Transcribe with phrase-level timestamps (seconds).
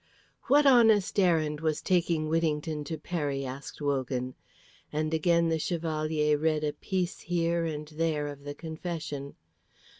[0.47, 4.33] "What honest errand was taking Whittington to Peri?" asked Wogan,
[4.91, 9.35] and again the Chevalier read a piece here and there of the confession.